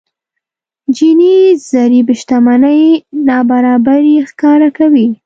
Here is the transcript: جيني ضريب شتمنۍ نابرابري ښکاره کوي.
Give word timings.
جيني 0.99 1.29
ضريب 1.73 2.07
شتمنۍ 2.19 2.83
نابرابري 3.27 4.15
ښکاره 4.29 4.69
کوي. 4.77 5.07